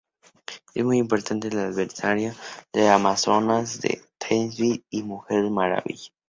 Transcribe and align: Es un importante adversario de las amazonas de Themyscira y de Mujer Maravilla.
Es 0.73 0.83
un 0.83 0.95
importante 0.95 1.49
adversario 1.49 2.33
de 2.73 2.85
las 2.85 2.95
amazonas 2.95 3.79
de 3.81 4.01
Themyscira 4.17 4.83
y 4.89 5.01
de 5.01 5.05
Mujer 5.07 5.43
Maravilla. 5.51 6.11